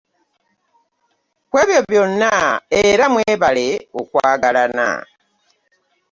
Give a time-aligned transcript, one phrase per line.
[1.49, 2.33] Ku ebyo byonna
[2.83, 3.67] era mwambale
[3.99, 4.87] okwagalana.